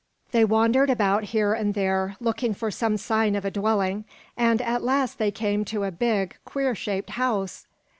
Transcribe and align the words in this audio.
They 0.31 0.43
wandered 0.43 0.89
about 0.89 1.25
here 1.25 1.53
and 1.53 1.75
there, 1.75 2.17
looking 2.19 2.55
for 2.55 2.71
some 2.71 2.97
sign 2.97 3.35
of 3.35 3.45
a 3.45 3.51
dwelling, 3.51 4.05
and 4.35 4.59
at 4.59 4.81
last 4.81 5.19
they 5.19 5.29
came 5.29 5.63
to 5.65 5.83
a 5.83 5.91
big, 5.91 6.35
queer 6.43 6.73
shaped 6.73 7.11
house. 7.11 7.67